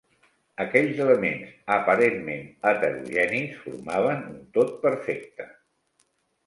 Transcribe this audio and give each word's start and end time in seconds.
Aquells 0.63 1.01
elements 1.03 1.51
aparentment 1.75 2.41
heterogenis 2.71 3.55
formaven 3.67 4.27
un 4.35 4.43
tot 4.59 4.77
perfecte. 4.89 5.53